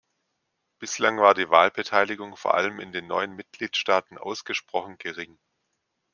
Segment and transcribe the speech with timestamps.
[0.79, 5.37] Bislang war die Wahlbeteiligung vor allem in den neuen Mitgliedstaaten ausgesprochen gering.